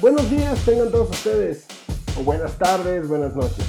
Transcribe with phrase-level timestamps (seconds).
[0.00, 1.66] Buenos días tengan todos ustedes,
[2.18, 3.66] o buenas tardes, buenas noches.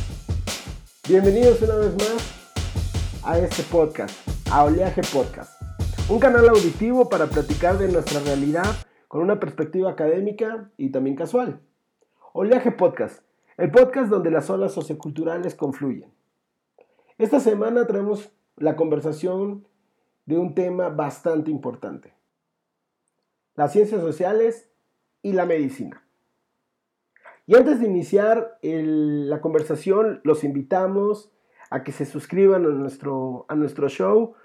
[1.06, 4.16] Bienvenidos una vez más a este podcast,
[4.50, 5.62] a Oleaje Podcast,
[6.10, 8.64] un canal auditivo para platicar de nuestra realidad
[9.10, 11.60] con una perspectiva académica y también casual.
[12.32, 13.26] Oleaje Podcast,
[13.58, 16.14] el podcast donde las olas socioculturales confluyen.
[17.18, 19.68] Esta semana traemos la conversación
[20.26, 22.14] de un tema bastante importante,
[23.56, 24.70] las ciencias sociales
[25.22, 26.06] y la medicina.
[27.48, 31.32] Y antes de iniciar la conversación, los invitamos
[31.70, 34.36] a que se suscriban a nuestro, a nuestro show,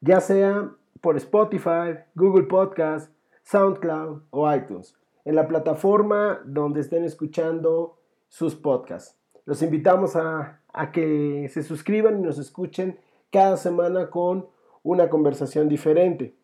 [0.00, 3.12] ya sea por Spotify, Google Podcast,
[3.44, 9.16] SoundCloud o iTunes, en la plataforma donde estén escuchando sus podcasts.
[9.46, 12.98] Los invitamos a, a que se suscriban y nos escuchen
[13.32, 14.48] cada semana con
[14.82, 16.36] una conversación diferente.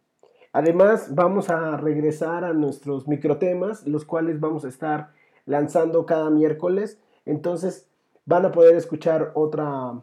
[0.53, 5.12] Además, vamos a regresar a nuestros microtemas, los cuales vamos a estar
[5.47, 7.00] lanzando cada miércoles.
[7.25, 7.89] Entonces
[8.27, 10.00] van a poder escuchar otra,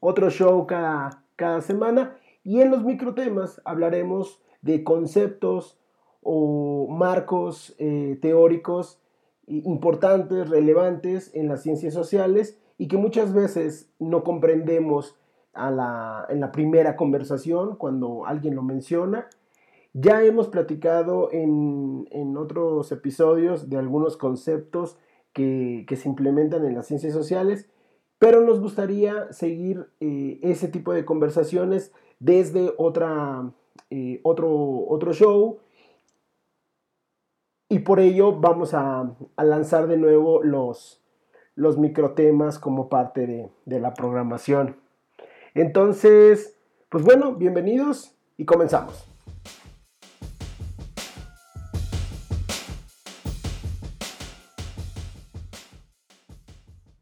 [0.00, 2.16] otro show cada, cada semana.
[2.42, 5.78] Y en los microtemas hablaremos de conceptos
[6.22, 9.00] o marcos eh, teóricos
[9.46, 15.16] importantes, relevantes en las ciencias sociales y que muchas veces no comprendemos
[15.52, 19.28] a la, en la primera conversación cuando alguien lo menciona
[19.94, 24.98] ya hemos platicado en, otros episodios de algunos conceptos
[25.32, 27.70] que, se implementan en las ciencias sociales,
[28.18, 33.50] pero nos gustaría seguir eh, ese tipo de conversaciones desde otra,
[33.90, 35.60] eh, otro, otro show
[37.68, 41.02] y por ello vamos a, lanzar de nuevo los,
[41.54, 44.76] los microtemas como parte de, de la programación.
[45.54, 46.58] Entonces,
[46.88, 49.13] pues bueno, bienvenidos y comenzamos.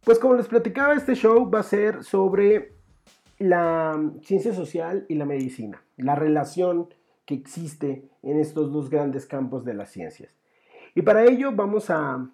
[0.05, 2.73] Pues como les platicaba, este show va a ser sobre
[3.39, 6.89] la ciencia social y la medicina, la relación
[7.25, 10.35] que existe en estos dos grandes campos de las ciencias.
[10.97, 12.29] Y para ello vamos a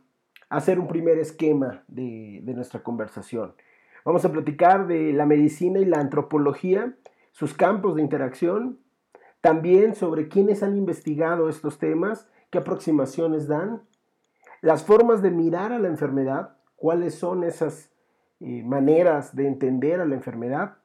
[0.49, 3.55] hacer un primer esquema de, nuestra conversación.
[4.03, 6.97] Vamos a platicar de la medicina y la antropología,
[7.33, 8.79] sus campos de interacción,
[9.43, 13.83] también sobre quiénes han investigado estos temas, qué aproximaciones dan,
[14.63, 17.91] las formas de mirar a la enfermedad, cuáles son esas
[18.41, 20.79] eh, maneras de entender a la enfermedad.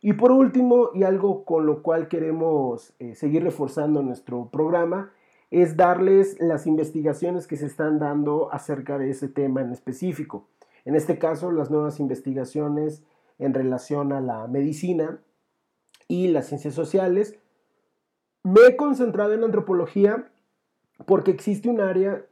[0.00, 5.10] Y por último, y algo con lo cual queremos eh, seguir reforzando nuestro programa,
[5.50, 10.46] es darles las investigaciones que se están dando acerca de ese tema en específico.
[10.84, 13.02] En este caso, las nuevas investigaciones
[13.38, 15.20] en relación a la medicina
[16.06, 17.38] y las ciencias sociales.
[18.42, 20.30] Me he concentrado en antropología
[21.06, 22.24] porque existe un área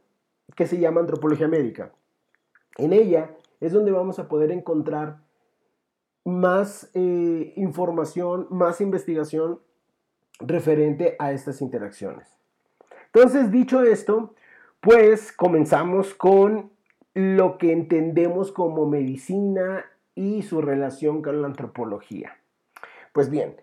[0.55, 1.91] que se llama antropología médica.
[2.77, 5.21] En ella es donde vamos a poder encontrar
[6.25, 9.61] más eh, información, más investigación
[10.39, 12.37] referente a estas interacciones.
[13.05, 14.35] Entonces, dicho esto,
[14.81, 16.71] pues comenzamos con
[17.13, 22.37] lo que entendemos como medicina y su relación con la antropología.
[23.13, 23.55] Pues bien,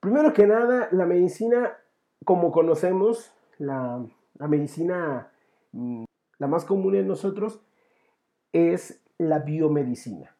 [0.00, 1.78] primero que nada, la medicina,
[2.24, 4.04] como conocemos, la,
[4.34, 5.32] la medicina,
[5.72, 6.04] mm,
[6.38, 7.60] la más común en nosotros,
[8.54, 10.34] es la biomedicina.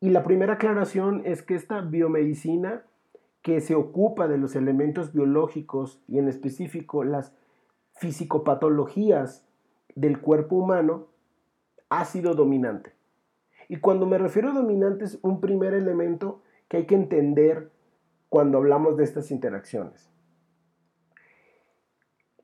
[0.00, 2.84] Y la primera aclaración es que esta biomedicina
[3.40, 7.34] que se ocupa de los elementos biológicos y en específico las
[7.94, 9.48] fisicopatologías
[9.94, 11.08] del cuerpo humano
[11.88, 12.92] ha sido dominante.
[13.68, 17.72] Y cuando me refiero a dominante es un primer elemento que hay que entender
[18.28, 20.10] cuando hablamos de estas interacciones.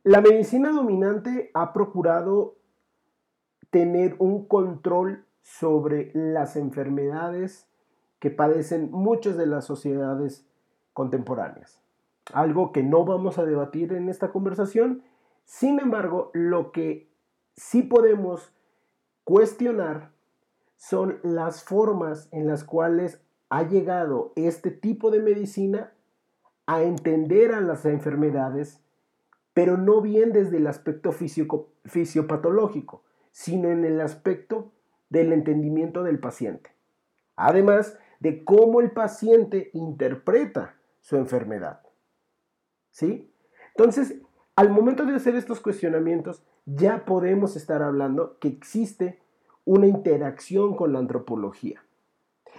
[0.02, 2.57] La medicina dominante ha procurado
[3.70, 7.66] tener un control sobre las enfermedades
[8.18, 10.46] que padecen muchas de las sociedades
[10.92, 11.80] contemporáneas.
[12.32, 15.02] Algo que no vamos a debatir en esta conversación.
[15.44, 17.08] Sin embargo, lo que
[17.56, 18.52] sí podemos
[19.24, 20.10] cuestionar
[20.76, 25.92] son las formas en las cuales ha llegado este tipo de medicina
[26.66, 28.80] a entender a las enfermedades,
[29.54, 31.12] pero no bien desde el aspecto
[31.84, 33.02] fisiopatológico,
[33.38, 34.72] sino en el aspecto
[35.10, 36.72] del entendimiento del paciente.
[37.36, 41.82] Además de cómo el paciente interpreta su enfermedad.
[42.90, 43.30] ¿Sí?
[43.76, 44.16] Entonces,
[44.56, 49.20] al momento de hacer estos cuestionamientos, ya podemos estar hablando que existe
[49.64, 51.80] una interacción con la antropología.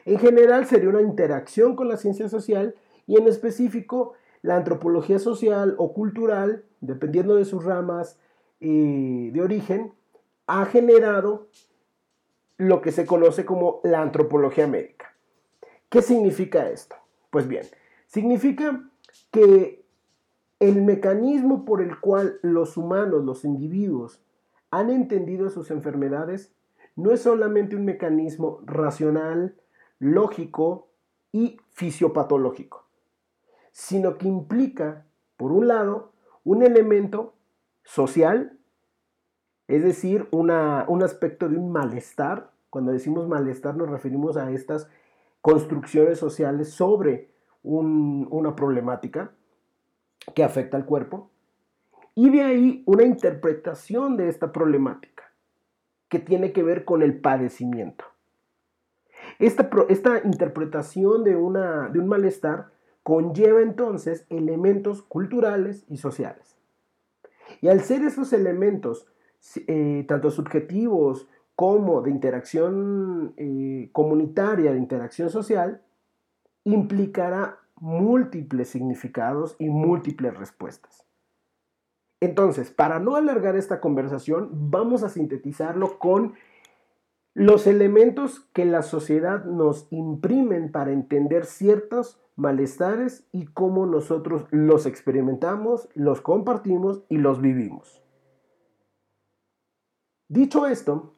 [0.06, 2.74] En general sería una interacción con la ciencia social
[3.06, 8.18] y en específico la antropología social o cultural, dependiendo de sus ramas
[8.62, 9.99] eh, de origen,
[10.50, 11.48] ha generado
[12.57, 15.16] lo que se conoce como la antropología médica.
[15.90, 16.96] ¿Qué significa esto?
[17.30, 17.66] Pues bien,
[18.07, 18.84] significa
[19.31, 19.86] que
[20.60, 24.24] el mecanismo por el cual los humanos, los individuos,
[24.72, 26.52] han entendido sus enfermedades
[26.95, 29.56] no es solamente un mecanismo racional,
[30.00, 30.90] lógico
[31.31, 32.88] y fisiopatológico,
[33.72, 35.06] sino que implica,
[35.38, 36.12] por un lado,
[36.44, 37.36] un elemento
[37.84, 38.59] social,
[39.69, 40.50] es decir, un
[41.04, 42.50] aspecto de un malestar.
[42.71, 44.89] Cuando decimos malestar nos referimos a estas
[45.42, 47.30] construcciones sociales sobre
[47.62, 49.31] una problemática
[50.33, 51.30] que afecta al cuerpo.
[52.16, 55.31] Y de ahí una interpretación de esta problemática
[56.10, 58.06] que tiene que ver con el padecimiento.
[59.38, 62.71] Esta, esta interpretación de, una, de un malestar
[63.04, 66.57] conlleva entonces elementos culturales y sociales.
[67.62, 69.07] Y al ser esos elementos,
[69.68, 75.82] eh, tanto subjetivos como de interacción eh, comunitaria, de interacción social,
[76.64, 81.06] implicará múltiples significados y múltiples respuestas.
[82.22, 86.34] Entonces, para no alargar esta conversación, vamos a sintetizarlo con
[87.34, 94.86] los elementos que la sociedad nos imprimen para entender ciertos malestares y cómo nosotros los
[94.86, 98.02] experimentamos, los compartimos y los vivimos.
[100.30, 101.16] Dicho esto,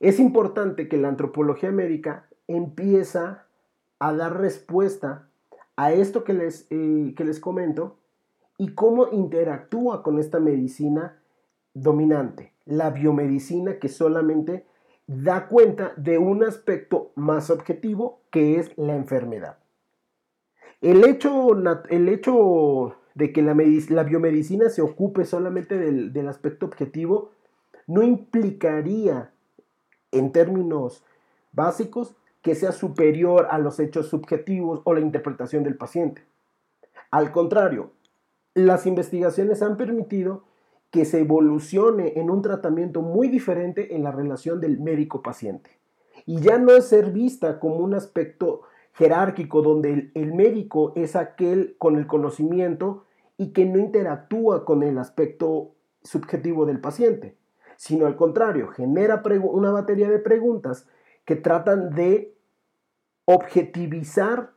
[0.00, 3.46] es importante que la antropología médica empieza
[3.98, 5.28] a dar respuesta
[5.76, 7.98] a esto que les, eh, que les comento
[8.56, 11.18] y cómo interactúa con esta medicina
[11.74, 14.64] dominante, la biomedicina que solamente
[15.06, 19.58] da cuenta de un aspecto más objetivo que es la enfermedad.
[20.80, 21.50] El hecho,
[21.90, 27.32] el hecho de que la, la, biomedicina se ocupe solamente del, del aspecto objetivo
[27.86, 29.32] no implicaría,
[30.12, 31.04] en términos
[31.52, 36.22] básicos, que sea superior a los hechos subjetivos o la interpretación del paciente.
[37.10, 37.90] Al contrario,
[38.54, 40.44] las investigaciones han permitido
[40.90, 45.70] que se evolucione en un tratamiento muy diferente en la relación del médico-paciente.
[46.24, 48.62] Y ya no es ser vista como un aspecto
[48.94, 53.04] jerárquico donde el, médico es aquel con el conocimiento
[53.36, 55.72] y que no interactúa con el aspecto
[56.02, 57.35] subjetivo del paciente,
[57.76, 60.88] sino al contrario, genera una batería de preguntas
[61.24, 62.34] que tratan de
[63.24, 64.52] objetivizar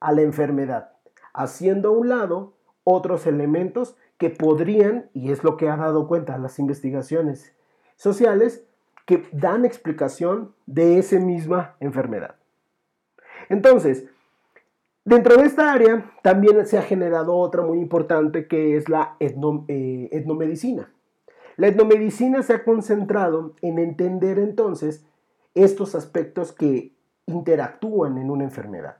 [0.00, 0.92] a la enfermedad,
[1.32, 2.54] haciendo a un lado
[2.84, 7.54] otros elementos que podrían, y es lo que ha dado cuenta las investigaciones
[7.96, 8.66] sociales,
[9.06, 12.36] que dan explicación de esa misma enfermedad.
[13.48, 14.06] Entonces,
[15.04, 20.08] dentro de esta área también se ha generado otra muy importante que es la eh,
[20.12, 20.93] etnomedicina.
[21.56, 25.04] La etnomedicina se ha concentrado en entender entonces
[25.54, 26.92] estos aspectos que
[27.26, 28.96] interactúan en una enfermedad.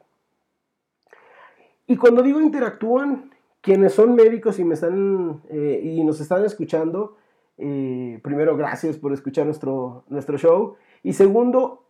[1.87, 3.31] Y cuando digo interactúan,
[3.61, 7.17] quienes son médicos y, me están, eh, y nos están escuchando,
[7.59, 10.77] eh, primero, gracias por escuchar nuestro, nuestro show.
[11.03, 11.85] Y segundo,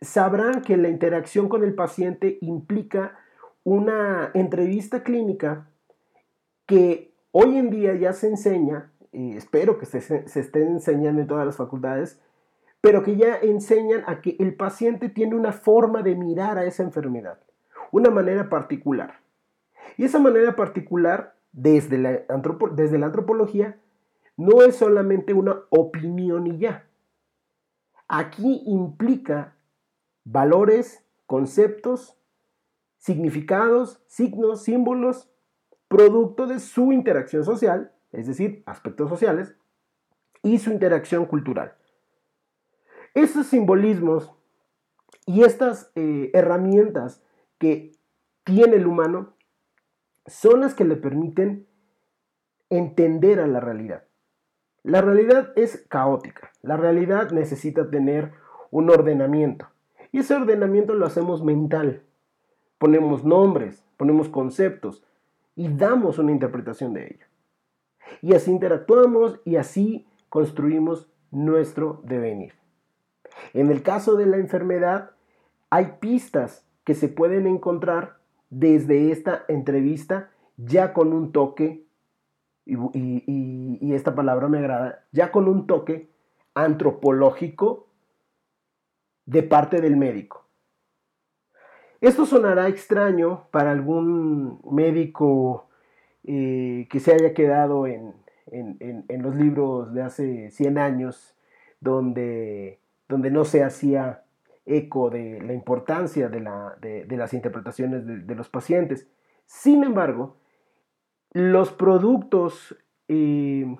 [0.00, 3.18] sabrán que la interacción con el paciente implica
[3.64, 5.68] una entrevista clínica
[6.66, 8.92] que hoy en día ya se enseña,
[9.36, 12.20] espero que se, se estén enseñando en todas las facultades,
[12.80, 16.82] pero que ya enseñan a que el paciente tiene una forma de mirar a esa
[16.82, 17.38] enfermedad,
[17.92, 19.20] una manera particular.
[19.96, 22.24] Y esa manera particular, desde la,
[22.72, 23.78] desde la antropología,
[24.36, 26.86] no es solamente una opinión y ya.
[28.06, 29.56] Aquí implica
[30.24, 32.18] valores, conceptos,
[32.98, 35.30] significados, signos, símbolos,
[35.88, 39.54] producto de su interacción social, es decir, aspectos sociales,
[40.42, 41.74] y su interacción cultural.
[43.14, 44.32] Estos simbolismos
[45.26, 47.22] y estas eh, herramientas
[47.58, 47.92] que
[48.44, 49.34] tiene el humano
[50.26, 51.66] son las que le permiten
[52.68, 54.04] entender a la realidad.
[54.82, 58.32] La realidad es caótica, la realidad necesita tener
[58.70, 59.68] un ordenamiento
[60.12, 62.02] y ese ordenamiento lo hacemos mental.
[62.78, 65.02] Ponemos nombres, ponemos conceptos
[65.56, 67.26] y damos una interpretación de ello.
[68.24, 72.54] Y así interactuamos y así construimos nuestro devenir.
[73.52, 75.10] En el caso de la enfermedad,
[75.68, 78.16] hay pistas que se pueden encontrar
[78.48, 81.84] desde esta entrevista ya con un toque,
[82.64, 86.08] y, esta palabra me agrada, ya con un toque
[86.54, 87.88] antropológico
[89.26, 90.46] de parte del médico.
[92.00, 95.68] Esto sonará extraño para algún médico
[96.26, 98.14] eh, que se haya quedado en,
[98.50, 101.36] en, los libros de hace 100 años,
[101.80, 104.24] donde, donde no se hacía
[104.66, 109.08] eco de la importancia de, las interpretaciones de, los pacientes.
[109.44, 110.36] Sin embargo,
[111.32, 112.76] los productos
[113.08, 113.76] eh,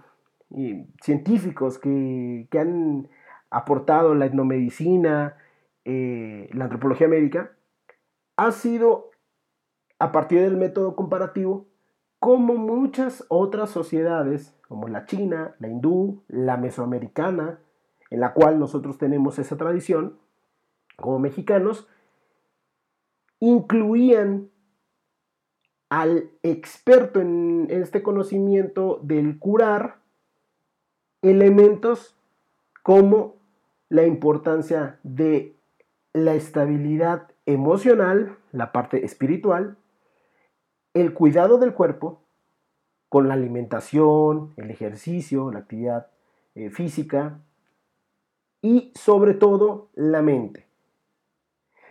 [1.00, 3.08] científicos que, han
[3.50, 5.36] aportado la etnomedicina,
[5.84, 7.52] eh, la antropología médica,
[8.36, 9.10] ha sido
[9.98, 11.68] a partir del método comparativo
[12.24, 17.58] como muchas otras sociedades, como la china, la hindú, la mesoamericana,
[18.08, 20.16] en la cual nosotros tenemos esa tradición,
[20.96, 21.86] como mexicanos,
[23.40, 24.48] incluían
[25.90, 29.98] al experto en este conocimiento del curar
[31.20, 32.16] elementos
[32.82, 33.36] como
[33.90, 35.56] la importancia de
[36.14, 39.76] la estabilidad emocional, la parte espiritual,
[40.94, 42.22] el cuidado del cuerpo
[43.08, 46.08] con la alimentación, el ejercicio, la actividad
[46.54, 47.40] eh, física
[48.62, 50.66] y sobre todo la mente.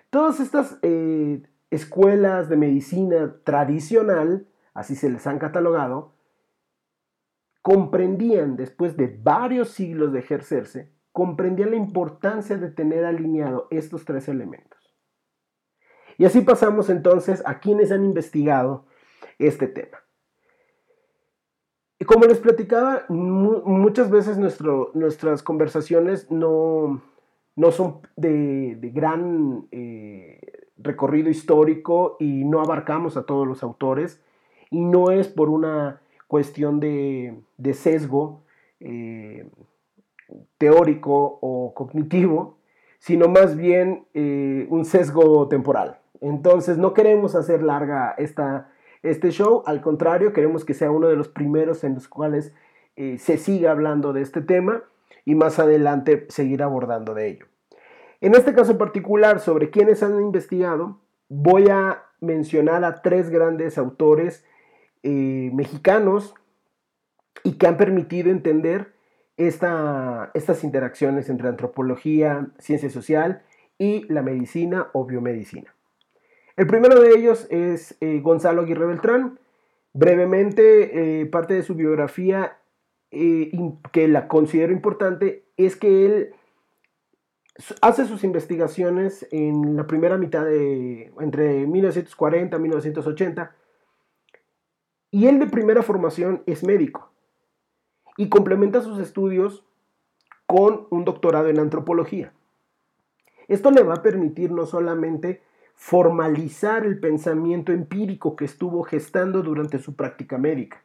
[0.10, 6.14] Todas estas eh, escuelas de medicina tradicional, así se les han catalogado,
[7.62, 14.28] comprendían, después de varios siglos de ejercerse, comprendían la importancia de tener alineado estos tres
[14.28, 14.94] elementos.
[16.18, 18.86] Y así pasamos entonces a quienes han investigado
[19.40, 20.00] este tema.
[22.00, 27.02] Y como les platicaba, muchas veces nuestras conversaciones no,
[27.56, 30.40] no son de, gran eh,
[30.78, 34.22] recorrido histórico y no abarcamos a todos los autores
[34.70, 37.42] y no es por una cuestión de,
[37.74, 38.44] sesgo
[38.80, 39.50] eh,
[40.58, 42.58] teórico o cognitivo,
[43.00, 46.00] sino más bien eh, un sesgo temporal.
[46.22, 48.73] Entonces no queremos hacer larga esta,
[49.04, 52.54] este show, al contrario, queremos que sea uno de los primeros en los cuales
[52.96, 54.84] eh, se siga hablando de este tema
[55.26, 57.46] y más adelante seguir abordando de ello.
[58.22, 64.46] En este caso particular, sobre quienes han investigado, voy a mencionar a tres grandes autores
[65.04, 66.34] eh, mexicanos
[67.44, 68.94] y que han permitido entender
[69.36, 73.42] esta, estas interacciones entre antropología, ciencia social
[73.78, 75.76] y la medicina o biomedicina.
[76.56, 79.40] El primero de ellos es eh, Gonzalo Aguirre Beltrán.
[79.94, 82.58] Brevemente, eh, parte de su biografía
[83.12, 83.52] eh,
[83.92, 86.36] que la considero importante es que él
[87.82, 93.56] hace sus investigaciones en la primera mitad de entre 1940 y 1980
[95.12, 97.12] y él de primera formación es médico
[98.18, 99.64] y complementa sus estudios
[100.48, 102.34] con un doctorado en antropología.
[103.48, 105.44] Esto le va a permitir no solamente
[105.86, 110.82] formalizar el pensamiento empírico que estuvo gestando durante su práctica médica,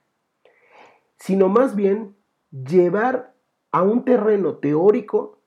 [1.21, 2.17] sino más bien
[2.50, 3.33] llevar
[3.71, 5.38] a un terreno teórico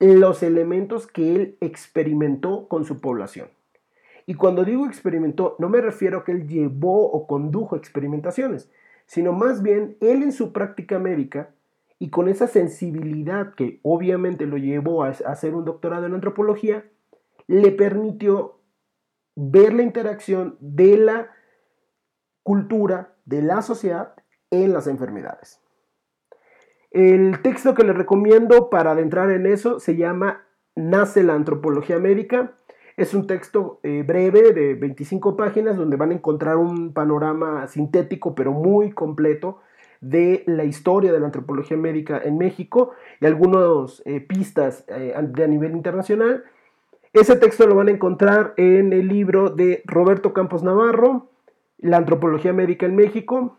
[0.00, 3.50] los elementos que él experimentó con su población.
[4.26, 8.68] Y cuando digo experimentó, no me refiero a que él llevó o condujo experimentaciones,
[9.06, 11.50] sino más bien él en su práctica médica
[12.00, 16.84] y con esa sensibilidad que obviamente lo llevó a hacer un doctorado en antropología,
[17.46, 18.60] le permitió
[19.36, 21.30] ver la interacción de la
[22.42, 24.14] cultura, de la sociedad
[24.50, 25.60] en las enfermedades.
[26.90, 32.56] El texto que les recomiendo para adentrar en eso se llama Nace la antropología médica.
[32.96, 38.34] Es un texto eh, breve de 25 páginas donde van a encontrar un panorama sintético
[38.34, 39.60] pero muy completo
[40.00, 45.22] de la historia de la antropología médica en México y algunas eh, pistas eh, a
[45.46, 46.44] nivel internacional
[47.12, 51.30] ese texto lo van a encontrar en el libro de Roberto Campos Navarro,
[51.78, 53.56] La Antropología Médica en México,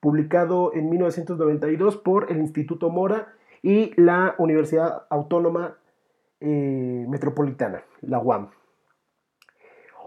[0.00, 5.76] publicado en 1992 por el Instituto Mora y la Universidad Autónoma
[6.40, 8.50] eh, Metropolitana, la UAM.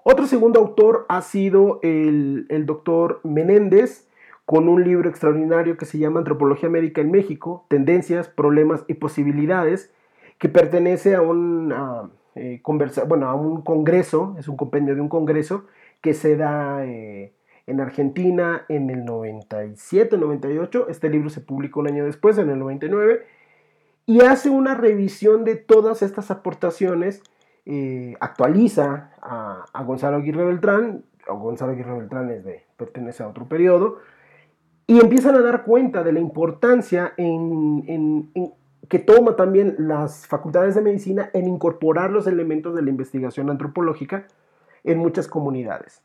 [0.03, 4.09] Otro segundo autor ha sido el, el doctor Menéndez,
[4.45, 9.93] con un libro extraordinario que se llama Antropología Médica en México, Tendencias, Problemas y Posibilidades,
[10.39, 11.71] que pertenece a un,
[12.39, 12.61] eh,
[13.07, 15.65] bueno, a un congreso, es un compendio de un congreso
[16.01, 17.33] que se da eh,
[17.67, 20.87] en Argentina en el 97, 98.
[20.89, 23.25] Este libro se publicó un año después, en el 99,
[24.05, 27.21] y hace una revisión de todas estas aportaciones,
[27.65, 33.47] eh, actualiza a, Gonzalo Aguirre Beltrán, o Gonzalo Aguirre Beltrán es de, pertenece a otro
[33.47, 33.97] periodo,
[34.87, 38.53] y empiezan a dar cuenta de la importancia en, en,
[38.89, 44.25] que toma también las facultades de medicina en incorporar los elementos de la investigación antropológica
[44.83, 46.03] en muchas comunidades.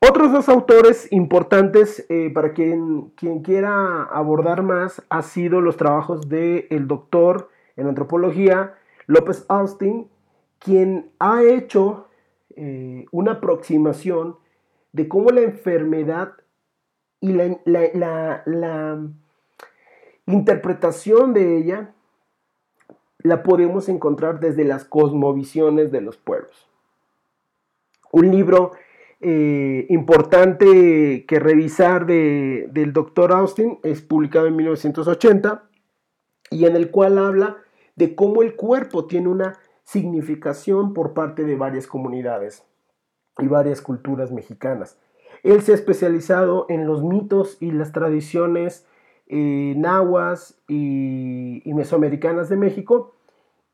[0.00, 6.28] Otros dos autores importantes eh, para quien, quien, quiera abordar más ha sido los trabajos
[6.28, 8.74] del doctor en antropología
[9.06, 10.08] López Austin,
[10.58, 12.08] quien ha hecho
[12.56, 14.36] eh, una aproximación
[14.92, 16.32] de cómo la enfermedad
[17.20, 19.00] y la, la
[20.32, 21.94] interpretación de ella
[23.18, 26.68] la podemos encontrar desde las cosmovisiones de los pueblos.
[28.12, 28.72] Un libro
[29.20, 35.64] eh, importante que revisar del doctor Austin es publicado en 1980
[36.50, 37.56] y en el cual habla
[37.96, 42.64] de cómo el cuerpo tiene una significación por parte de varias comunidades
[43.38, 44.98] y varias culturas mexicanas.
[45.42, 48.86] Él se ha especializado en los mitos y las tradiciones
[49.28, 53.14] eh, nahuas y, mesoamericanas de México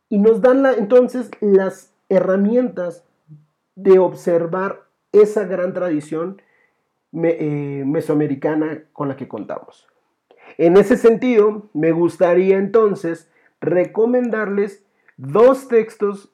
[0.09, 3.05] y nos dan entonces las herramientas
[3.77, 4.83] de observar
[5.13, 6.43] esa gran tradición
[7.13, 9.87] eh, mesoamericana con la que contamos.
[10.59, 13.31] En ese sentido, me gustaría entonces
[13.61, 14.85] recomendarles
[15.17, 16.33] dos textos,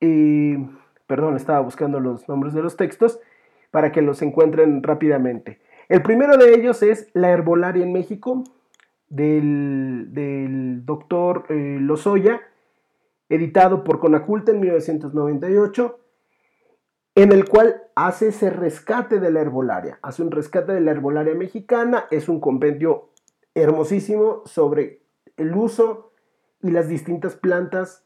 [0.00, 0.58] eh,
[1.06, 3.18] perdón, estaba buscando los nombres de los textos
[3.70, 5.60] para que los encuentren rápidamente.
[5.88, 8.42] El primero de ellos es La herbolaria en México,
[9.08, 12.40] del, doctor eh, Lozoya,
[13.28, 16.00] editado por Conaculta en 1998
[17.16, 21.34] en el cual hace ese rescate de la herbolaria, hace un rescate de la herbolaria
[21.34, 23.08] mexicana, es un compendio
[23.54, 25.00] hermosísimo sobre
[25.38, 26.12] el uso
[26.62, 28.04] y las distintas plantas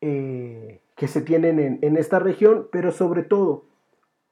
[0.00, 3.66] eh, que se tienen en, en, esta región, pero sobre todo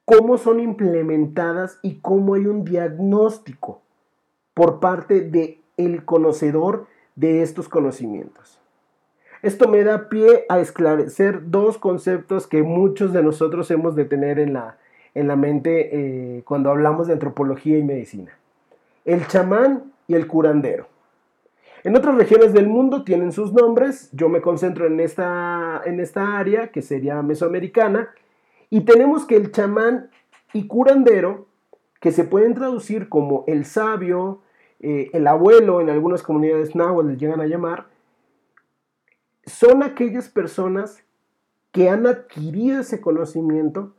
[0.05, 3.81] cómo son implementadas y cómo hay un diagnóstico
[4.53, 8.61] por parte del el conocedor de estos conocimientos.
[9.41, 14.39] Esto me da pie a esclarecer dos conceptos que muchos de nosotros hemos de tener
[14.39, 14.77] en la,
[15.13, 15.89] en la mente
[16.37, 18.31] eh, cuando hablamos de antropología y medicina.
[19.03, 20.87] El chamán y el curandero.
[21.83, 26.39] En otras regiones del mundo tienen sus nombres, yo me concentro en esta, en esta
[26.39, 28.09] área que sería mesoamericana,
[28.69, 30.09] y tenemos que el chamán
[30.53, 31.47] y curandero,
[31.99, 34.41] que se pueden traducir como el sabio,
[34.79, 37.87] eh, el abuelo, en algunas comunidades náhuatl les llegan a llamar,
[39.45, 41.03] son aquellas personas
[41.71, 43.93] que han adquirido ese conocimiento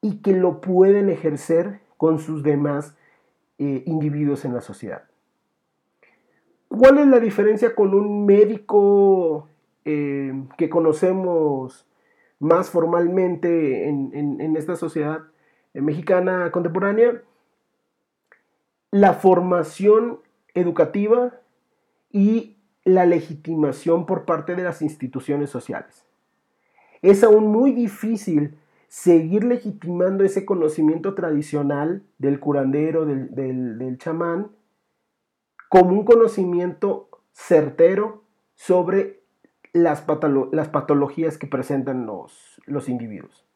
[0.00, 2.96] y que lo pueden ejercer con sus demás
[3.58, 5.04] eh, individuos en la sociedad.
[6.68, 9.48] ¿Cuál es la diferencia con un médico
[9.84, 11.85] eh, que conocemos
[12.38, 15.20] más formalmente en, esta sociedad
[15.74, 17.22] eh, mexicana contemporánea?
[18.90, 20.20] La formación
[20.54, 21.40] educativa
[22.10, 26.06] y la legitimación por parte de las instituciones sociales.
[27.02, 34.52] Es aún muy difícil seguir legitimando ese conocimiento tradicional del curandero, del, chamán,
[35.68, 38.22] como un conocimiento certero
[38.54, 39.15] sobre
[39.76, 43.46] las, patologías que presentan los, los individuos.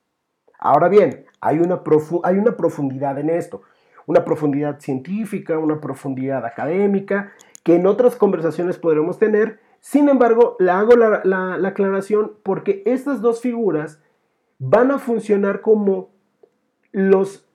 [0.58, 1.82] Ahora bien, hay una,
[2.24, 3.62] hay una profundidad en esto,
[4.06, 9.60] una profundidad científica, una profundidad académica que en otras conversaciones podremos tener.
[9.80, 14.02] Sin embargo, le hago la, aclaración porque estas dos figuras
[14.58, 16.10] van a funcionar como
[16.92, 17.48] los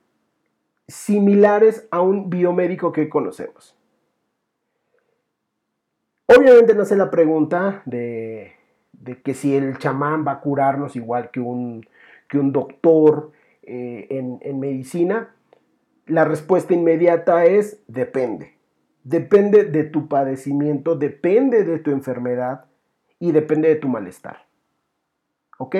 [0.88, 3.76] similares a un biomédico que conocemos.
[6.26, 7.82] Obviamente nace la pregunta
[9.00, 11.86] de, que si el chamán va a curarnos igual que un,
[12.28, 13.32] que un doctor
[13.62, 15.34] eh, en, en medicina.
[16.06, 18.56] La respuesta inmediata es depende
[19.06, 22.64] depende de tu padecimiento, depende de tu enfermedad
[23.20, 24.46] y depende de tu malestar.
[25.58, 25.76] ¿Ok?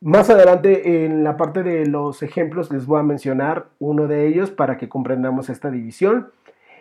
[0.00, 4.50] Más adelante en la parte de los ejemplos les voy a mencionar uno de ellos
[4.50, 6.32] para que comprendamos esta división.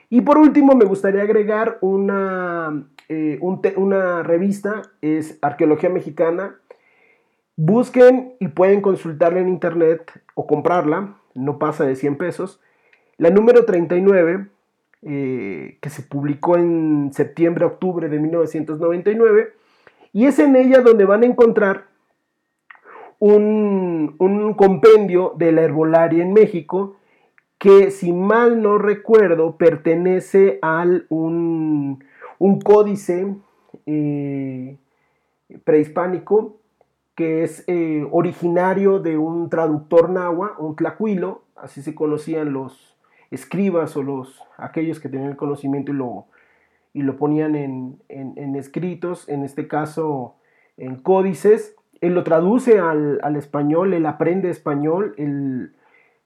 [0.09, 3.39] Y por último me gustaría agregar una, eh,
[3.75, 6.55] una revista, es Arqueología Mexicana.
[7.55, 12.61] Busquen y pueden consultarla en internet o comprarla, no pasa de 100 pesos.
[13.17, 14.47] La número 39
[15.07, 19.53] eh, que se publicó en septiembre-octubre de 1999,
[20.13, 21.85] y es en ella donde van a encontrar
[23.19, 24.15] un,
[24.57, 26.95] compendio de la herbolaria en México,
[27.57, 32.03] que si mal no recuerdo pertenece al un,
[32.63, 33.35] códice
[33.85, 34.77] eh,
[35.63, 36.57] prehispánico
[37.15, 42.95] que es eh, originario de un traductor nahua, un tlacuilo, así se conocían los,
[43.31, 46.25] escribas o los, aquellos que tenían el conocimiento y lo,
[46.93, 50.35] y lo ponían en, escritos, en este caso
[50.77, 51.75] en códices.
[52.01, 55.74] Él lo traduce al, español, él aprende español, él,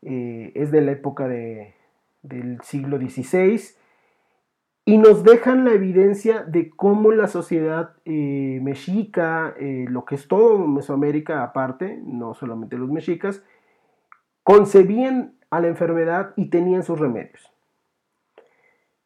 [0.02, 3.60] eh, es de la época del siglo XVI,
[4.90, 10.28] y nos dejan la evidencia de cómo la sociedad eh, mexica, eh, lo que es
[10.28, 13.44] todo Mesoamérica aparte, no solamente los mexicas,
[14.42, 17.54] concebían a la enfermedad y tenían sus remedios.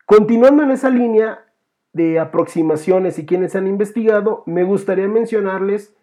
[0.05, 1.45] Continuando en esa línea
[1.91, 5.93] de aproximaciones y quienes han investigado, me gustaría mencionarles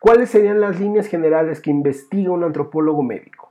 [0.00, 3.47] cuáles serían las líneas generales que investiga un antropólogo médico.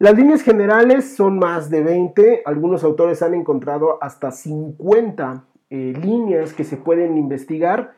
[0.00, 6.52] Las líneas generales son más de 20, algunos autores han encontrado hasta 50 eh, líneas
[6.52, 7.94] que se pueden investigar.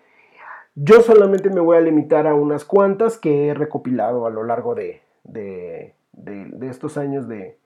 [0.74, 4.74] Yo solamente me voy a limitar a unas cuantas que he recopilado a lo largo
[4.74, 5.02] de,
[6.62, 7.58] estos años de,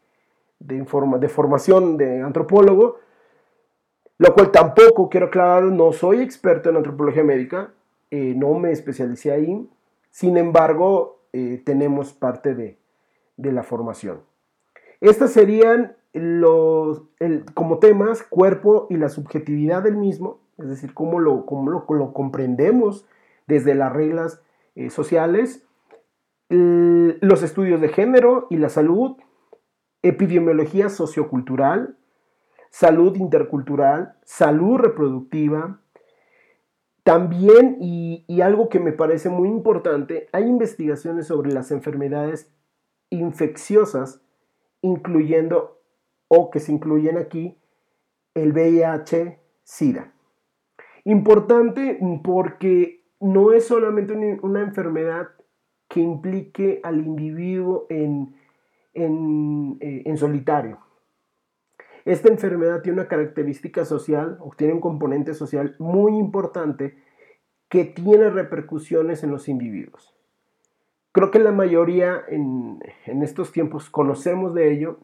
[0.59, 2.99] de formación de antropólogo,
[4.19, 7.73] lo cual tampoco, quiero aclarar, no soy experto en antropología médica,
[8.11, 9.69] eh, no me especialicé ahí,
[10.11, 12.79] sin embargo, eh, tenemos parte de,
[13.37, 14.21] de la formación.
[15.01, 17.03] Estas serían los,
[17.55, 23.07] como temas cuerpo y la subjetividad del mismo, es decir, cómo lo, lo, comprendemos
[23.47, 24.41] desde las reglas
[24.77, 25.67] eh, sociales,
[26.49, 29.17] los estudios de género y la salud,
[30.03, 31.97] epidemiología sociocultural,
[32.71, 35.81] salud intercultural, salud reproductiva.
[37.03, 42.55] También, y, y algo que me parece muy importante, hay investigaciones sobre las enfermedades
[43.17, 44.23] infecciosas,
[44.83, 45.81] incluyendo
[46.29, 47.59] o que se incluyen aquí
[48.35, 50.13] el VIH-Sida.
[51.05, 55.29] Importante porque no es solamente una enfermedad
[55.89, 58.35] que implique al individuo en,
[58.95, 60.79] en, eh, en solitario.
[62.05, 66.99] Esta enfermedad tiene una característica social o tiene un componente social muy importante
[67.69, 70.14] que tiene repercusiones en los individuos.
[71.15, 74.99] Creo que la mayoría en, estos tiempos conocemos de ello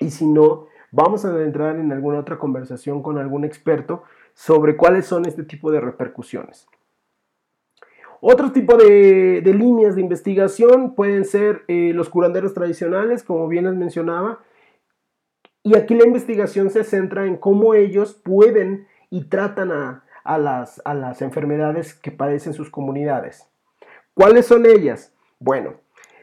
[0.00, 5.04] y si no, vamos a entrar en alguna otra conversación con algún experto sobre cuáles
[5.04, 6.66] son este tipo de repercusiones.
[8.22, 13.74] Otro tipo de, líneas de investigación pueden ser eh, los curanderos tradicionales, como bien les
[13.74, 14.40] mencionaba,
[15.62, 20.94] y aquí la investigación se centra en cómo ellos pueden y tratan a, las, a
[20.94, 23.46] las enfermedades que padecen sus comunidades.
[24.14, 25.12] ¿Cuáles son ellas?
[25.38, 25.74] Bueno,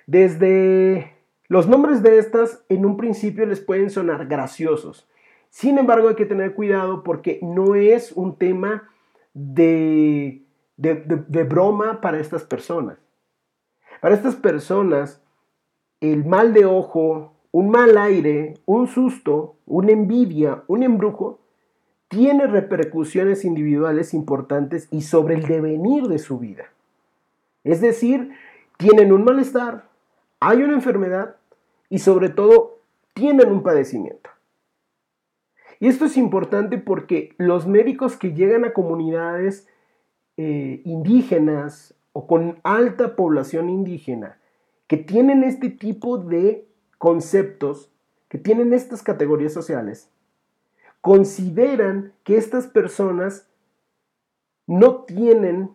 [0.08, 1.13] desde
[1.47, 5.08] los nombres de estas en un principio les pueden sonar graciosos.
[5.49, 8.89] Sin embargo, hay que tener cuidado porque no es un tema
[9.34, 10.41] de,
[10.78, 12.97] de, broma para estas personas.
[14.02, 15.21] Para estas personas,
[16.02, 21.39] el mal de ojo, un mal aire, un susto, una envidia, un embrujo,
[22.08, 26.65] tiene repercusiones individuales importantes y sobre el devenir de su vida.
[27.63, 28.32] Es decir,
[28.84, 29.88] tienen un malestar,
[30.41, 31.38] hay una enfermedad
[31.89, 32.80] y sobre todo
[33.13, 34.30] tienen un padecimiento.
[35.80, 39.69] Y esto es importante porque los médicos que llegan a comunidades
[40.36, 44.38] eh, indígenas o con alta población indígena,
[44.88, 46.67] que tienen este tipo de
[46.98, 47.89] conceptos,
[48.28, 50.12] que tienen estas categorías sociales,
[51.00, 53.48] consideran que estas personas
[54.67, 55.72] no tienen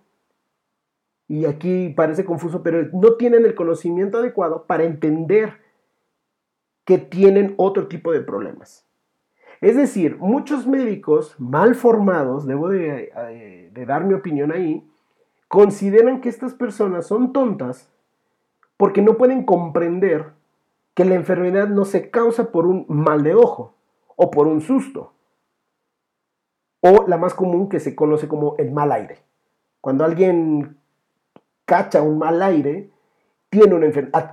[1.29, 5.59] y aquí parece confuso, pero no tienen el conocimiento adecuado para entender
[6.87, 8.87] que tienen otro tipo de problemas.
[9.61, 14.89] Es decir, muchos médicos mal formados, debo de, eh, de, dar mi opinión ahí,
[15.49, 17.91] consideran que estas personas son tontas
[18.79, 20.33] porque no pueden comprender
[20.95, 23.75] que la enfermedad no se causa por un mal de ojo
[24.17, 25.13] o por un susto,
[26.81, 29.19] o la más común que se conoce como el mal aire.
[29.81, 30.78] Cuando alguien
[31.69, 32.91] cacha un mal aire,
[33.51, 33.87] tiene una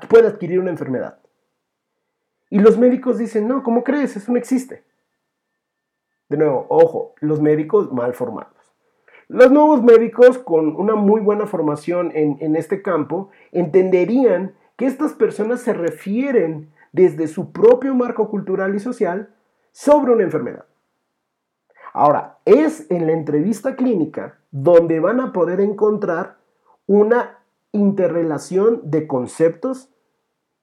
[0.07, 1.19] puede adquirir una enfermedad.
[2.49, 4.15] Y los médicos dicen, no, ¿cómo crees?
[4.15, 4.83] Eso no existe.
[6.29, 8.53] De nuevo, ojo, los médicos mal formados.
[9.27, 15.13] Los nuevos médicos con una muy buena formación en, en este campo entenderían que estas
[15.13, 19.29] personas se refieren desde su propio marco cultural y social
[19.73, 20.65] sobre una enfermedad.
[21.91, 26.37] Ahora, es en la entrevista clínica donde van a poder encontrar
[26.87, 27.39] una
[27.71, 29.89] interrelación de conceptos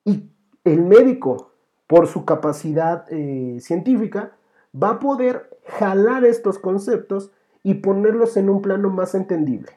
[0.04, 0.30] y
[0.64, 1.52] el médico,
[1.86, 4.32] por su capacidad eh, científica,
[4.74, 7.32] va a poder jalar estos conceptos
[7.62, 9.72] y ponerlos en un plano más entendible.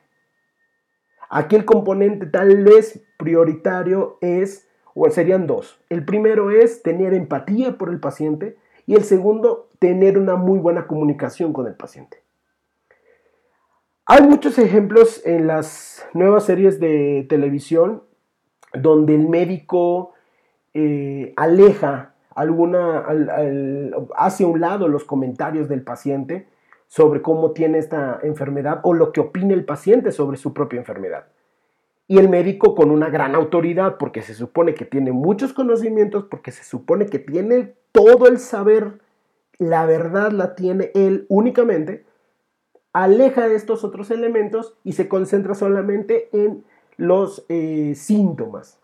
[1.30, 5.80] Aquí el componente tal vez prioritario es, o serían dos.
[5.90, 10.88] El primero es tener empatía por el paciente y el segundo, tener una muy buena
[10.88, 12.25] comunicación con el paciente.
[14.08, 18.04] Hay muchos ejemplos en las nuevas series de televisión
[18.72, 20.14] donde el médico
[20.76, 23.04] eh, aleja alguna,
[24.16, 26.48] hace a un lado los comentarios del paciente
[26.86, 31.26] sobre cómo tiene esta enfermedad o lo que opina el paciente sobre su propia enfermedad.
[32.08, 36.52] Y el médico con una gran autoridad, porque se supone que tiene muchos conocimientos, porque
[36.52, 39.00] se supone que tiene todo el saber,
[39.58, 42.06] la verdad la tiene él únicamente,
[42.96, 46.64] aleja de estos otros elementos y se concentra solamente en
[46.96, 48.80] los eh, síntomas.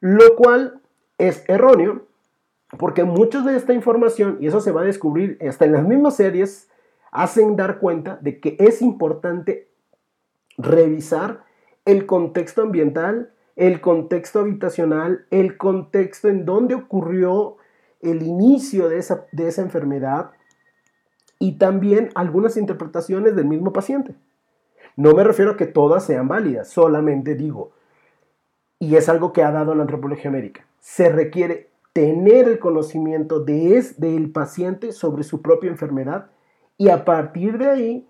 [0.00, 0.80] Lo cual
[1.18, 2.02] es erróneo,
[2.78, 6.16] porque muchos de esta información, y eso se va a descubrir hasta en las mismas
[6.16, 6.68] series,
[7.12, 9.68] hacen dar cuenta de que es importante
[10.58, 11.44] revisar
[11.84, 17.58] el contexto ambiental, el contexto habitacional, el contexto en donde ocurrió
[18.00, 20.32] el inicio de esa, de esa enfermedad
[21.42, 24.14] y también algunas interpretaciones del mismo paciente.
[24.94, 27.72] No me refiero a que todas sean válidas, solamente digo,
[28.78, 33.76] y es algo que ha dado la antropología médica, se requiere tener el conocimiento de
[33.76, 36.26] es, del paciente sobre su propia enfermedad
[36.78, 38.08] y a partir de ahí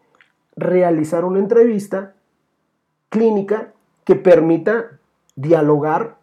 [0.54, 2.12] realizar una entrevista
[3.08, 3.72] clínica
[4.04, 4.98] que permita
[5.36, 6.18] dialogar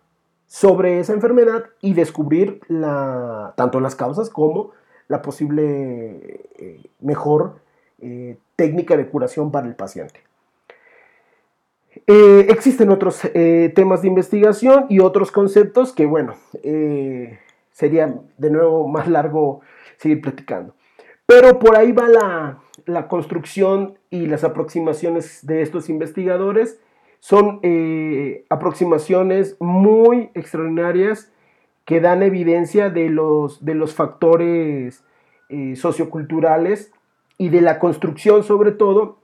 [0.46, 4.74] sobre esa enfermedad y descubrir la, tanto las causas como
[5.10, 7.60] la posible eh, mejor
[8.00, 10.22] eh, técnica de curación para el paciente.
[12.08, 13.22] Eh, existen otros
[13.76, 16.36] temas de investigación y otros conceptos que, bueno,
[17.72, 19.62] sería de nuevo más largo
[19.98, 20.76] seguir platicando.
[21.26, 22.08] Pero por ahí va
[22.86, 26.80] la, construcción y las aproximaciones de estos investigadores.
[27.20, 27.60] Son
[28.50, 31.32] aproximaciones muy extraordinarias
[31.90, 35.04] que dan evidencia de los, de los factores
[35.50, 36.92] eh, socioculturales
[37.40, 39.18] y de la construcción sobre todo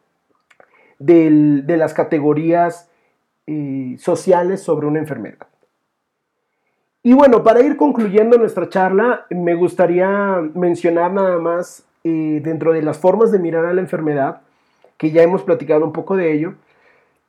[0.98, 2.90] de las categorías
[3.46, 5.46] eh, sociales sobre una enfermedad.
[7.04, 12.82] Y bueno, para ir concluyendo nuestra charla, me gustaría mencionar nada más eh, dentro de
[12.82, 14.42] las formas de mirar a la enfermedad,
[14.98, 16.56] que ya hemos platicado un poco de ello,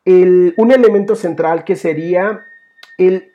[0.07, 2.41] un elemento central que sería
[2.97, 3.33] el,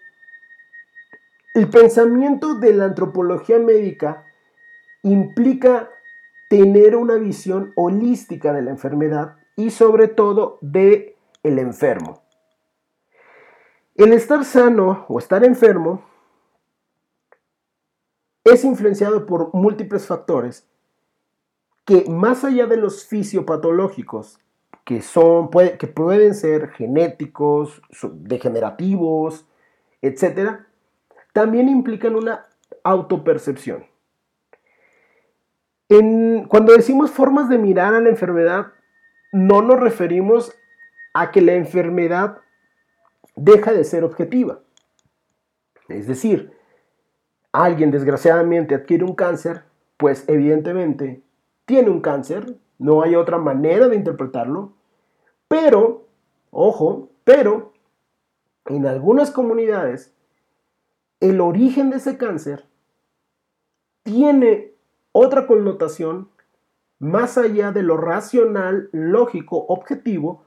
[1.53, 4.25] el pensamiento de la antropología médica
[5.03, 5.89] implica
[6.49, 12.21] tener una visión holística de la enfermedad y sobre todo de el enfermo.
[13.95, 16.03] El estar sano o estar enfermo
[18.43, 20.67] es influenciado por múltiples factores
[21.85, 24.39] que más allá de los fisiopatológicos,
[24.85, 27.81] que, son, que pueden ser genéticos,
[28.13, 29.47] degenerativos,
[30.01, 30.61] etc.,
[31.33, 32.47] también implican una
[32.83, 33.85] autopercepción.
[36.47, 38.67] cuando decimos formas de mirar a la enfermedad,
[39.33, 40.53] no nos referimos
[41.13, 42.37] a que la enfermedad
[43.35, 44.61] deja de ser objetiva.
[45.89, 46.53] Es decir,
[47.51, 49.63] alguien desgraciadamente adquiere un cáncer,
[49.97, 51.23] pues evidentemente
[51.65, 54.73] tiene un cáncer, no hay otra manera de interpretarlo,
[55.47, 56.07] pero,
[56.49, 57.73] ojo, pero
[58.65, 60.15] en algunas comunidades
[61.21, 62.65] el origen de ese cáncer
[64.03, 64.73] tiene
[65.13, 66.29] otra connotación
[66.99, 70.43] más allá de lo racional, lógico, objetivo,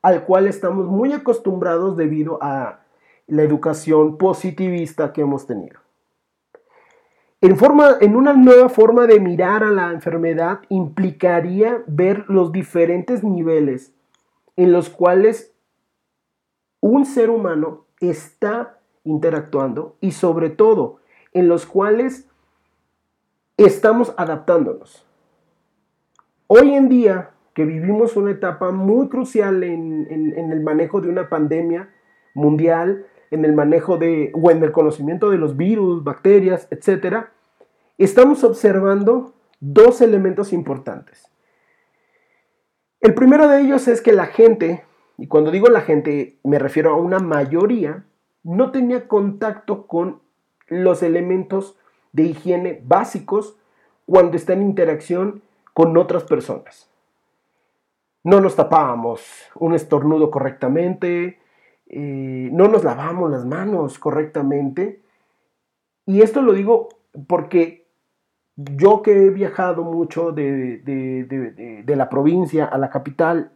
[0.00, 2.80] al cual estamos muy acostumbrados debido a
[3.26, 5.80] la educación positivista que hemos tenido.
[7.40, 13.92] En, una nueva forma de mirar a la enfermedad implicaría ver los diferentes niveles
[14.56, 15.54] en los cuales
[16.80, 18.77] un ser humano está
[19.08, 20.98] interactuando y sobre todo
[21.32, 22.28] en los cuales
[23.56, 25.04] estamos adaptándonos.
[26.46, 31.90] Hoy en día, que vivimos una etapa muy crucial en, el manejo de una pandemia
[32.34, 37.26] mundial, en el manejo de, o en el conocimiento de los virus, bacterias, etc.,
[37.98, 41.30] estamos observando dos elementos importantes.
[43.00, 44.84] El primero de ellos es que la gente,
[45.16, 48.04] y cuando digo la gente me refiero a una mayoría,
[48.48, 50.22] no tenía contacto con
[50.68, 51.76] los elementos
[52.12, 53.58] de higiene básicos
[54.06, 55.42] cuando está en interacción
[55.74, 56.88] con otras personas.
[58.24, 59.20] No nos tapábamos
[59.54, 61.40] un estornudo correctamente,
[61.88, 65.02] eh, no nos lavamos las manos correctamente.
[66.06, 66.88] Y esto lo digo
[67.26, 67.86] porque
[68.56, 73.52] yo que he viajado mucho de, la provincia a la capital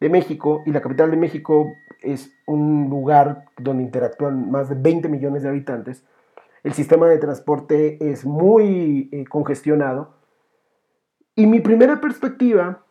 [0.00, 5.08] de México, y la capital de México es un lugar donde interactúan más de 20
[5.08, 6.04] millones de habitantes,
[6.62, 10.16] el sistema de transporte es muy eh, congestionado.
[11.36, 12.84] Y mi primera perspectiva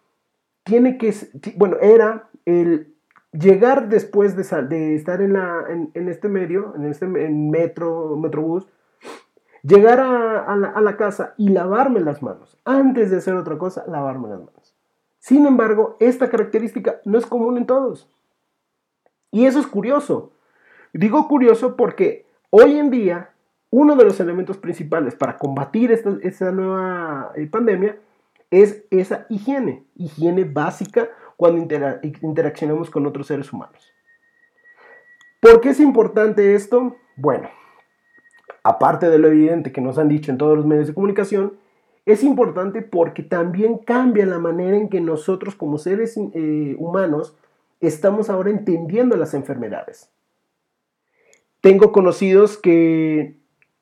[0.63, 1.13] tiene que,
[1.57, 2.95] bueno, era el
[3.33, 8.65] llegar después de, estar en, este medio, en este metro, metrobús,
[9.61, 12.57] llegar a, la, casa y lavarme las manos.
[12.63, 14.64] Antes de hacer otra cosa, lavarme las manos.
[15.25, 18.07] Sin embargo, esta característica no es común en todos.
[19.31, 20.33] Y eso es curioso.
[20.93, 23.31] Digo curioso porque hoy en día
[23.71, 27.97] uno de los elementos principales para combatir esta, nueva eh, pandemia
[28.51, 31.59] es esa higiene, higiene básica cuando
[32.21, 33.91] interaccionamos con otros seres humanos.
[35.39, 36.97] ¿Por qué es importante esto?
[37.15, 37.49] Bueno,
[38.61, 41.64] aparte de lo evidente que nos han dicho en todos los medios de comunicación,
[42.05, 47.35] es importante porque también cambia la manera en que nosotros como seres eh, humanos
[47.81, 50.09] estamos ahora entendiendo las enfermedades.
[51.61, 53.37] Tengo conocidos que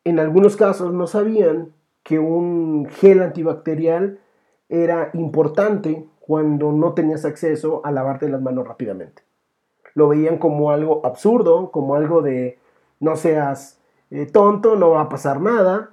[0.05, 4.19] en algunos casos no sabían que un gel antibacterial
[4.69, 9.23] era importante cuando no tenías acceso a lavarte las manos rápidamente.
[9.95, 12.57] Lo veían como algo absurdo, como algo de
[12.99, 13.79] no seas
[14.11, 15.92] eh, tonto, no va a pasar nada.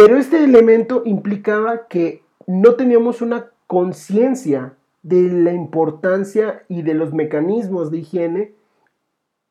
[0.00, 7.12] Pero este elemento implicaba que no teníamos una conciencia de la importancia y de los
[7.12, 8.54] mecanismos de higiene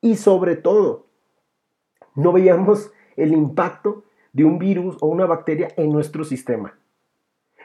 [0.00, 1.06] y sobre todo
[2.16, 6.74] no veíamos el impacto de un virus o una bacteria en nuestro sistema.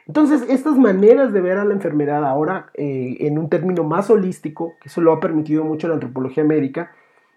[0.06, 4.74] Entonces, estas maneras de ver a la enfermedad ahora eh, en un término más holístico,
[4.80, 6.92] que eso lo ha permitido mucho la antropología médica,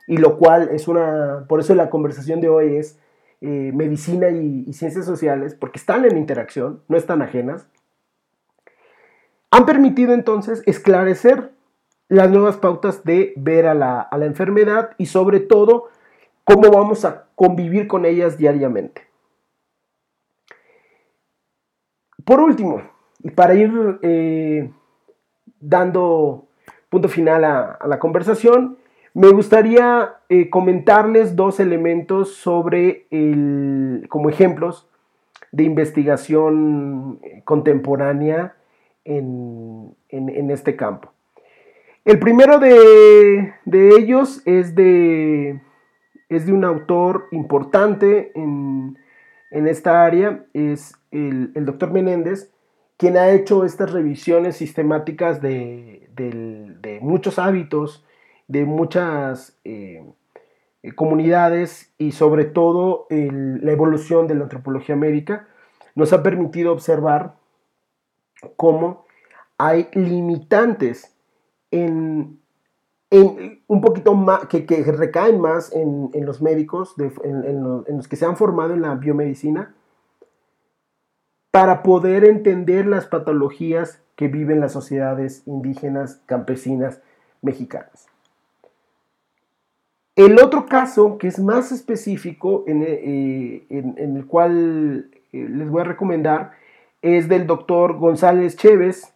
[0.05, 2.99] y lo cual es una, por eso la conversación de hoy es
[3.41, 7.67] eh, medicina y, ciencias sociales, porque están en interacción, no están ajenas,
[9.51, 11.51] han permitido entonces esclarecer
[12.09, 15.89] las nuevas pautas de ver a la, enfermedad y sobre todo
[16.43, 19.07] cómo vamos a convivir con ellas diariamente.
[22.25, 22.81] Por último,
[23.23, 24.69] y para ir eh,
[25.59, 26.47] dando
[26.89, 28.78] punto final a, la conversación,
[29.13, 34.87] me gustaría eh, comentarles dos elementos sobre el, como ejemplos
[35.51, 38.55] de investigación eh, contemporánea
[39.05, 39.95] en,
[40.51, 41.11] este campo.
[42.05, 45.59] El primero de ellos es de
[46.29, 48.95] es de un autor importante en,
[49.51, 52.51] esta área, es el, doctor Menéndez,
[52.97, 56.07] quien ha hecho estas revisiones sistemáticas de,
[57.01, 58.05] muchos hábitos,
[58.49, 60.03] de muchas eh,
[60.95, 65.47] comunidades y sobre todo la evolución de la antropología médica,
[65.95, 67.35] nos ha permitido observar
[68.57, 69.05] cómo
[69.57, 71.15] hay limitantes
[71.71, 72.39] en
[73.11, 78.73] un poquito más, que, recaen más en, los médicos, en, los que se han formado
[78.73, 79.75] en la biomedicina,
[81.51, 87.01] para poder entender las patologías que viven las sociedades indígenas, campesinas,
[87.41, 88.08] mexicanas.
[90.19, 95.85] El otro caso, que es más específico, en, eh, el cual eh, les voy a
[95.85, 96.51] recomendar,
[97.01, 99.13] es del doctor González Chévez,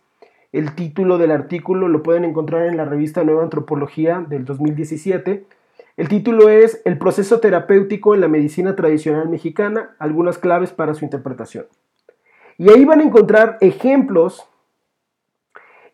[0.53, 5.43] el título del artículo lo pueden encontrar en la revista Nueva Antropología del 2017.
[5.97, 11.03] El título es El proceso terapéutico en la medicina tradicional mexicana, algunas claves para su
[11.03, 11.65] interpretación.
[12.57, 14.47] Y ahí van a encontrar ejemplos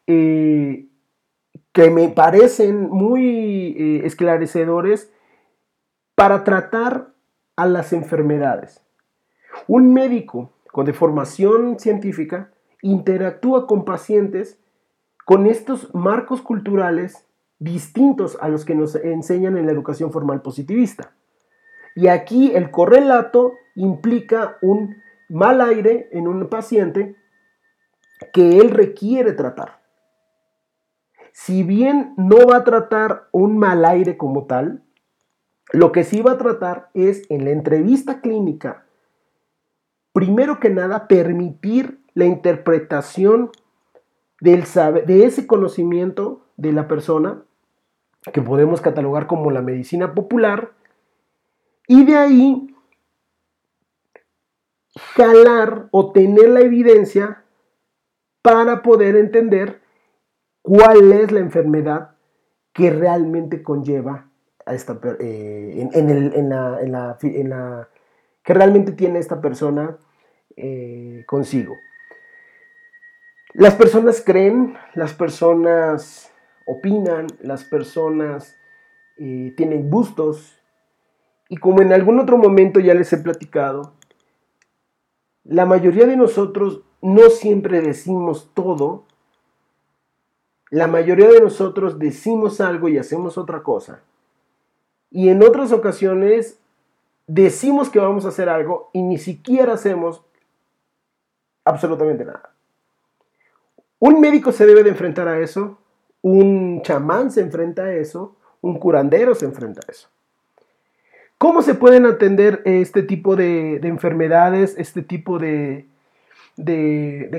[0.05, 0.85] eh,
[1.73, 5.11] que me parecen muy eh, esclarecedores
[6.15, 7.13] para tratar
[7.55, 8.83] a las enfermedades.
[9.67, 12.51] Un médico con deformación científica
[12.81, 14.59] interactúa con pacientes
[15.25, 17.27] con estos marcos culturales
[17.59, 21.11] distintos a los que nos enseñan en la educación formal positivista.
[21.95, 24.95] Y aquí el correlato implica un
[25.27, 27.15] mal aire en un paciente
[28.33, 29.78] que él requiere tratar.
[31.31, 34.83] Si bien no va a tratar un mal aire como tal,
[35.71, 38.85] lo que sí va a tratar es en la entrevista clínica,
[40.13, 43.51] primero que nada, permitir la interpretación
[44.41, 44.63] del
[45.05, 47.43] de ese conocimiento de la persona,
[48.33, 50.71] que podemos catalogar como la medicina popular,
[51.87, 52.75] y de ahí
[55.15, 57.43] jalar o tener la evidencia
[58.41, 59.81] para poder entender
[60.69, 62.11] cuál es la enfermedad
[62.73, 64.29] que realmente conlleva
[64.67, 67.89] a esta en, la,
[68.43, 69.97] que realmente tiene esta persona
[70.55, 71.75] eh, consigo.
[73.53, 76.31] Las personas creen, las personas
[76.67, 78.55] opinan, las personas
[79.17, 80.61] eh, tienen gustos
[81.47, 83.95] y como en algún otro momento ya les he platicado,
[85.43, 89.08] la mayoría de nosotros no siempre decimos todo
[90.69, 94.01] la mayoría de nosotros decimos algo y hacemos otra cosa.
[95.11, 96.59] Y en otras ocasiones
[97.27, 100.23] decimos que vamos a hacer algo y ni siquiera hacemos
[101.63, 102.53] absolutamente nada.
[103.99, 105.77] Un médico se debe de enfrentar a eso,
[106.21, 110.09] un chamán se enfrenta a eso, un curandero se enfrenta a eso.
[111.37, 115.87] ¿Cómo se pueden atender este tipo de, enfermedades, este tipo de,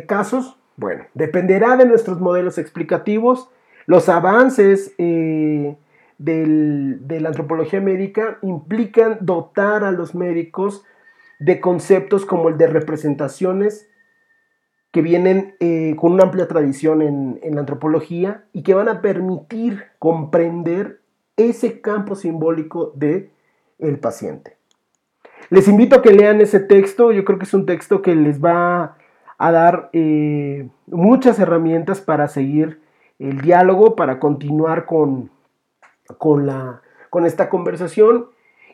[0.06, 0.56] casos?
[0.80, 3.50] Bueno, dependerá de nuestros modelos explicativos,
[3.84, 5.76] los avances eh,
[6.16, 10.82] de la antropología médica implican dotar a los médicos
[11.38, 13.90] de conceptos como el de representaciones
[14.90, 19.02] que vienen eh, con una amplia tradición en, en, la antropología y que van a
[19.02, 21.02] permitir comprender
[21.36, 23.28] ese campo simbólico de
[23.78, 24.56] el paciente.
[25.50, 28.42] Les invito a que lean ese texto, yo creo que es un texto que les
[28.42, 28.96] va
[29.40, 32.82] a dar eh, muchas herramientas para seguir
[33.18, 35.30] el diálogo, para continuar con,
[36.18, 38.26] con, la, con esta conversación.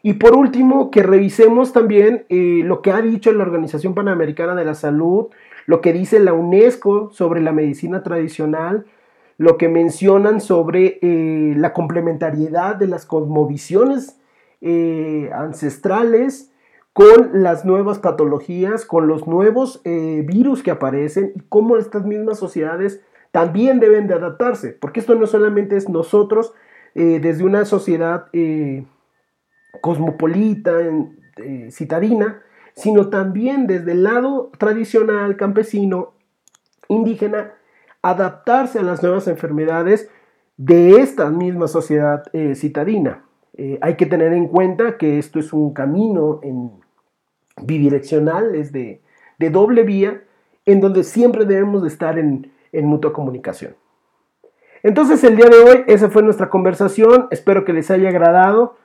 [0.02, 4.64] Y por último, que revisemos también eh, lo que ha dicho la Organización Panamericana de
[4.64, 5.28] la Salud,
[5.66, 8.86] lo que dice la UNESCO sobre la medicina tradicional,
[9.38, 14.18] lo que mencionan sobre eh, la complementariedad de las cosmovisiones
[15.32, 16.50] ancestrales
[16.96, 22.38] con las nuevas patologías, con los nuevos eh, virus que aparecen y cómo estas mismas
[22.38, 26.54] sociedades también deben de adaptarse, porque esto no solamente es nosotros
[26.94, 28.28] eh, desde una sociedad
[29.82, 30.72] cosmopolita,
[31.68, 32.40] citadina,
[32.74, 36.14] sino también desde el lado tradicional, campesino,
[36.88, 37.52] indígena,
[38.00, 40.08] adaptarse a las nuevas enfermedades
[40.56, 42.22] de esta misma sociedad
[42.54, 43.26] citadina.
[43.58, 46.72] Eh, hay que tener en cuenta que esto es un camino en
[47.60, 49.00] bidireccional, es de,
[49.38, 50.22] doble vía,
[50.64, 53.76] en donde siempre debemos de estar en, en mutua comunicación.
[54.82, 58.76] Entonces el día de hoy esa fue nuestra conversación, espero que les haya agradado.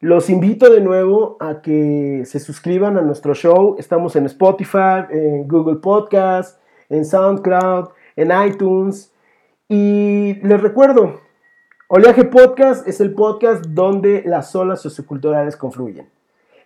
[0.00, 3.76] Los invito de nuevo a que se suscriban a nuestro show.
[3.78, 6.58] Estamos en Spotify, en Google Podcast,
[6.88, 9.12] en SoundCloud, en iTunes.
[9.68, 11.20] Y les recuerdo,
[11.88, 16.08] Oleaje Podcast es el podcast donde las olas socioculturales confluyen.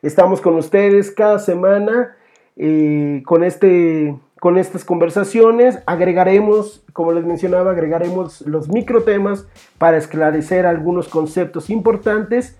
[0.04, 2.14] Estamos con ustedes cada semana
[2.56, 5.78] eh, con, este, con estas conversaciones.
[5.86, 9.46] Agregaremos, como les mencionaba, agregaremos los microtemas
[9.78, 12.54] para esclarecer algunos conceptos importantes.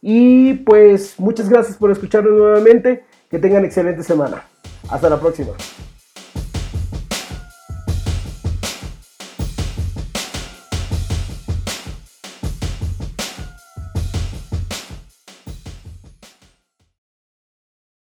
[0.00, 3.04] Y pues muchas gracias por escucharnos nuevamente.
[3.30, 4.44] Que tengan excelente semana.
[4.88, 5.50] Hasta la próxima.